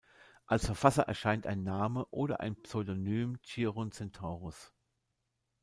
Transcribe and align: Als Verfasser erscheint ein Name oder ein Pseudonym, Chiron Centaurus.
Als 0.47 0.65
Verfasser 0.65 1.03
erscheint 1.03 1.45
ein 1.45 1.61
Name 1.61 2.05
oder 2.09 2.39
ein 2.39 2.55
Pseudonym, 2.59 3.37
Chiron 3.43 3.91
Centaurus. 3.91 4.73